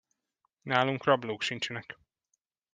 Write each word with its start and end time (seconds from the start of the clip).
Nálunk 0.61 1.03
rablók 1.03 1.41
sincsenek. 1.41 1.97